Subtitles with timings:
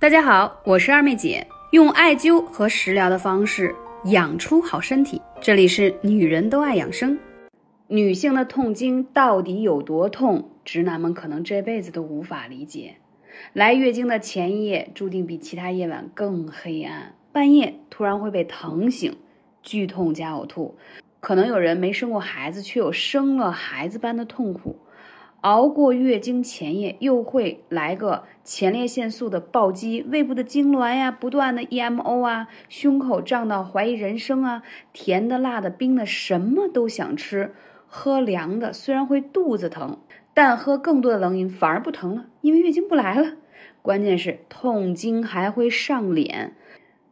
[0.00, 5.20] 大家好，我是二妹姐，用艾灸和食疗的方式养出好身体。
[5.40, 7.18] 这里是女人都爱养生。
[7.88, 10.52] 女性的痛经到底有多痛？
[10.64, 12.94] 直男们可能这辈子都无法理解。
[13.52, 19.16] 来月经的前一夜注定比其他夜晚更黑暗，半夜突然会被疼醒，
[19.64, 20.76] 剧痛加呕吐。
[21.18, 24.76] 可能有人没生过孩子，却有生了孩子般的痛苦。
[25.40, 37.54] 熬过月经前夜，又会来个前列腺素的暴击，胃部的痉挛呀，不断的 EMO 啊，胸口胀到怀疑人生啊，甜的、辣的、冰的，什么都想吃。
[37.86, 39.98] 喝凉的虽然会肚子疼，
[40.34, 43.34] 但喝更多的冷饮反而不疼了，因为月经不来了。
[43.80, 46.56] 关键是痛经还会上脸，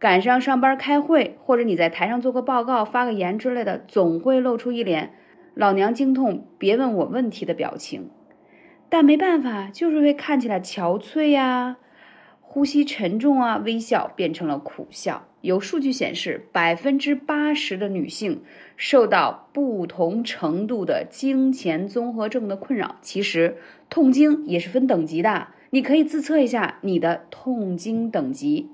[0.00, 5.14] 赶上上班开会，或者你在台上做个报告、发个言之类的，总会露出一脸。
[5.58, 8.10] 老娘经痛，别问我问题的表情，
[8.88, 11.78] 但没办法，就是会看起来憔悴呀，
[12.40, 15.26] 呼吸沉重啊，微笑变成了苦笑。
[15.40, 18.44] 有数据显示，百分之八十的女性
[18.76, 22.94] 受到不同程度的经前综合症的困扰。
[23.00, 23.56] 其实，
[23.90, 28.70] 痛经也是分等级的，你可以自测一下你的痛经等级。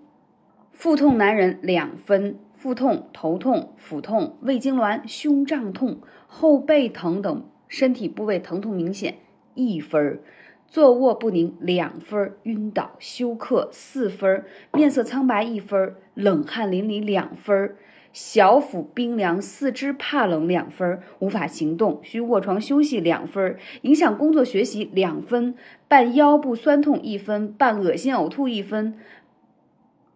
[0.71, 2.39] 腹痛男人两分。
[2.65, 9.17] 腹痛、头痛、腹痛、胃痉挛、胸胀痛、后背疼等身体部位疼痛明显，
[9.53, 10.19] 一分儿；
[10.67, 17.75] 坐卧不宁两分儿；晕倒、休克四分儿；面色苍白一分儿；冷汗淋漓两分儿；
[18.15, 25.53] 小腹冰凉、四肢怕冷两分儿；无法行动需卧床休息两分儿；影响工作学习两分；
[25.87, 28.95] 伴腰部酸痛一分；伴恶心呕吐一分。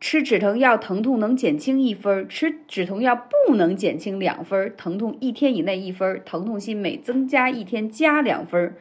[0.01, 8.77] 吃止疼药疼痛能减轻一分，吃止疼药不能减轻两分，疼痛一天以内一分，疼痛心每增加一天加两分。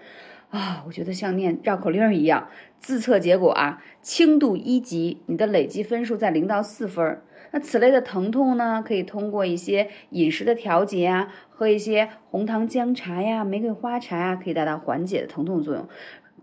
[0.49, 2.47] 啊，我觉得像念绕口令一样。
[2.79, 7.21] 自测结果啊，轻度一级，你的累计分数在零到四分。
[7.51, 15.89] 那此类的疼痛呢，可以通过一些饮食的调节啊，喝一些红糖姜茶呀、玫瑰花茶呀，可以达到缓解的疼痛作用。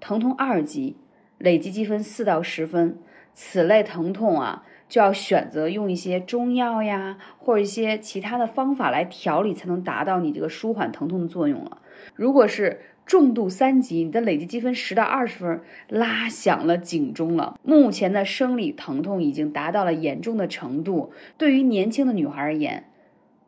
[0.00, 0.96] 疼痛二级，
[1.38, 2.98] 累计积分四到十分。
[3.34, 11.78] 此类疼痛啊，就要选择用一些中药呀，或者一些其他的方法来调理，才能达到你这个舒缓疼痛的作用了。
[12.14, 17.58] 如果是重度三级，你的累计积分十到二十分，拉响了警钟了。
[17.62, 21.12] 目前的生理疼痛已经达到了严重的程度。
[21.36, 22.84] 对于年轻的女孩而言，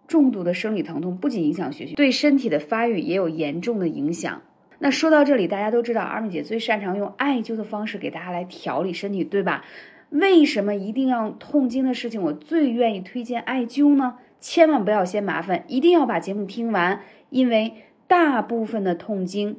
[0.07, 4.43] 重度的生理疼痛不仅影响学习，对身体的发育也有严重的影响。
[4.79, 9.65] 那说到这里，大家都知道二妹姐最擅长用艾灸的方式给大家来调理身体，对吧？
[10.11, 14.19] 为什么一定要痛经的事情，我最愿意推荐艾灸呢？
[14.39, 17.01] 千万不要嫌麻烦，一定要把节目听完，
[17.31, 17.75] 因为
[18.07, 19.57] 大部分的痛经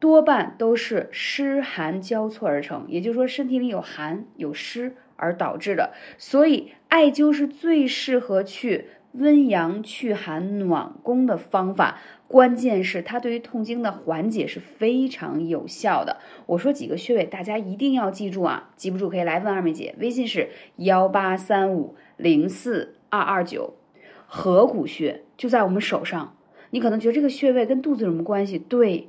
[0.00, 8.86] 多半都是湿寒交错而成，也就是说身体里有寒有湿而导致的，所以艾灸是最适合去。
[9.12, 16.18] 温阳祛寒暖宫的方法，关键是它对于痛经的缓解是非常有效的。
[16.46, 18.70] 我说几个穴位，大家一定要记住啊！
[18.76, 23.74] 记不住可以来问二妹姐，微信是幺八三五零四二二九，
[24.26, 26.36] 合谷穴就在我们手上。
[26.70, 28.58] 你可能觉得这个穴位跟肚子有什么关系？
[28.58, 29.08] 对，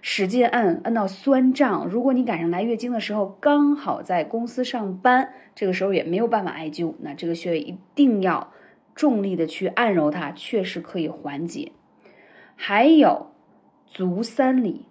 [0.00, 1.88] 使劲摁，摁到酸胀。
[1.88, 8.52] 如果你赶上来月经的时候，刚好在公司上班，这个时候也没有办法艾灸，那这个穴位一定要。
[9.00, 11.72] 重力的去按揉它，确实可以缓解。
[12.54, 13.28] 还有
[13.86, 14.84] 足三里，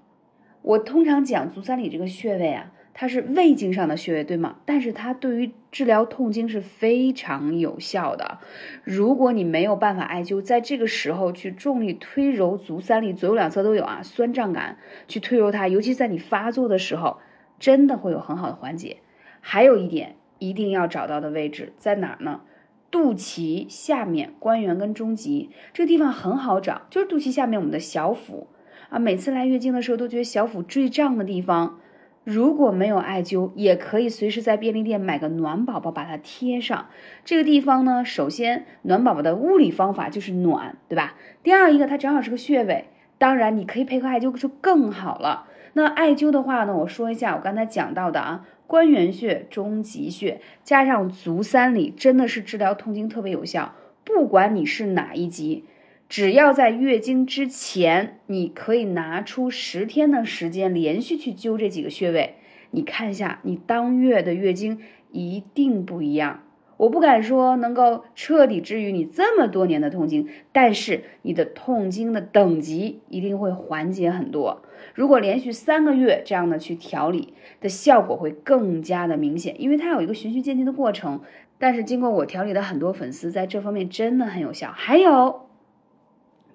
[0.64, 4.56] 我通常讲足三里这个穴位啊，它是胃经上的穴位，对吗？
[4.66, 8.40] 但是它对于治疗痛经是非常有效的。
[8.84, 17.20] 如果你没有办法艾灸，在这个时候去重力推揉足三里，左右两侧都有啊，酸胀感，去推揉它，尤其在你发作的时候，
[17.60, 19.02] 真的会有很好的缓解。
[19.40, 22.42] 还有一点一定要找到的位置在哪儿呢？
[22.92, 28.48] 肚脐下面关元跟中极这个地方很好找，就是肚脐下面我们的小腹
[28.90, 28.98] 啊。
[28.98, 31.80] 每次来月经的时候都觉得小腹坠胀的地方，
[32.24, 36.88] 如果没有艾灸，也可以随时在便利店买个暖宝宝把它贴上。
[37.26, 41.16] 这个地方呢，首先暖宝宝的物理方法就是暖，对吧？
[41.44, 42.86] 第二一个它正好是个穴位，
[43.18, 45.46] 当然你可以配合艾灸就更好了。
[45.74, 48.46] 那艾灸的话呢，我说一下我刚才讲到的啊。
[48.68, 53.74] 关元穴、中极穴加上足三里，真的是治疗痛经特别有效。
[54.04, 55.64] 不管你是哪一级，
[56.08, 62.36] 只要在月经之前，你可以拿出十天的时间，连续去灸这几个穴位。
[62.70, 64.80] 你看一下，你当月的月经
[65.12, 66.44] 一定不一样。
[66.80, 74.62] 我不敢说能够彻底治愈你这么多年的痛经，但是你的痛经的等级一定会缓解很多。
[74.96, 81.20] 如果连续三个月这样的去调理，的效果会更加的明显，因为它有一个循序渐进的过程。
[81.58, 84.72] 但是经过我调理的很多粉丝，在这方面真的很有效。
[84.72, 85.50] 还有，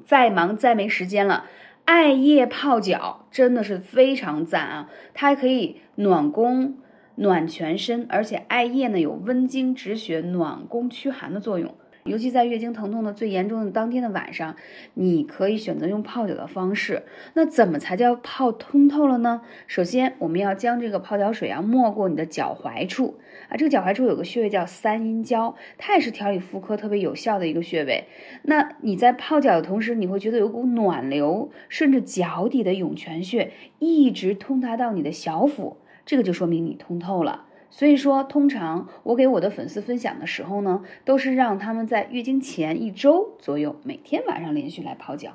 [0.06, 1.44] 再忙再没时间了，
[1.84, 4.90] 艾叶泡脚真的是非常赞啊！
[5.12, 6.78] 它还可以暖宫、
[7.16, 11.74] 暖全身，而且艾叶呢有温经止血、暖宫驱寒的作用。
[12.04, 14.56] 尤其在月经疼痛的最严重的当天的晚上，
[14.92, 17.04] 你可以选择用泡脚的方式。
[17.32, 19.40] 那怎么才叫泡通透了呢？
[19.66, 23.14] 首先，我们要将这个泡脚水啊没过你的脚踝处
[23.48, 28.04] 啊，这个脚踝处有个穴位叫三阴交，它也是调理妇科特别有效的一个穴位。
[28.42, 37.46] 那你在泡脚的同时，你会觉得有股暖流顺着脚底的涌泉穴一直通达到你的小腹，这个就说明你通透了。
[37.70, 45.32] 所以说，通常我给我的粉丝分享的时候呢，都是让他们在月经前一周左右，每天晚上连续来泡脚，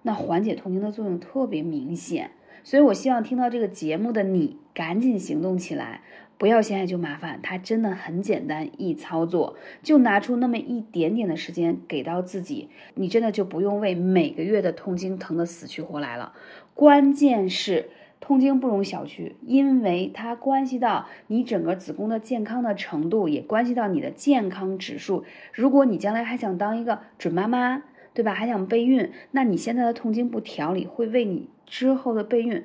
[0.00, 2.30] 那缓解痛经的作用特别明显。
[2.64, 6.00] 所以我希望听到这个节目的你，赶紧行动起来，
[6.38, 16.32] 不要现在就麻烦，它真的很简单易操作，就拿出那么一点点的时间给到自己，你真的就不用为每个月的痛经疼得死去活来了。
[16.72, 17.90] 关键是。
[18.20, 25.24] 痛经不容小觑，因为它关系到你整个子宫的健康的程度，也关系到你的健康指数。
[25.52, 27.82] 如果你将来还想当一个准妈妈，
[28.14, 28.34] 对吧？
[28.34, 32.64] 还想备孕，那你现在的痛经不调理，会为你之后的备孕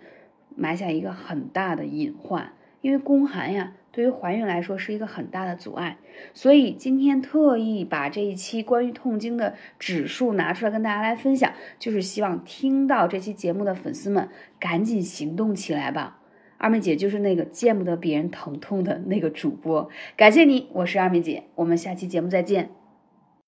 [0.55, 2.53] 埋下一个很大的隐患。
[2.83, 5.95] 因为宫寒呀，对于怀孕来说是一个很大的阻碍，
[6.33, 14.27] 所以今天特意把这一期关于痛经的指数拿出来跟大家来分享，就是希望听到这期节目的粉丝们
[14.59, 16.19] 赶紧行动起来吧。
[16.57, 22.82] 二妹姐就是那个见不得别人疼痛的那个主播，感谢你，我是二妹姐，我们下期节目再见。